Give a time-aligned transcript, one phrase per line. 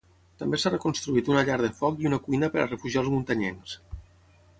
[0.43, 3.77] També s'ha reconstruït una llar de foc i una cuina per a refugiar els muntanyencs.